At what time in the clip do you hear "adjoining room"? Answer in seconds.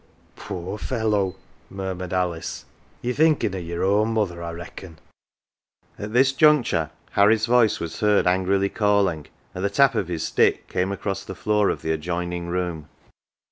11.91-12.87